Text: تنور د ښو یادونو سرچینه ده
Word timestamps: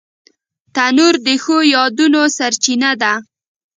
تنور 0.75 1.15
د 1.25 1.27
ښو 1.43 1.57
یادونو 1.75 2.21
سرچینه 2.37 2.91
ده 3.01 3.13